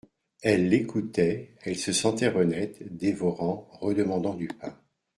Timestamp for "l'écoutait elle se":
0.69-1.93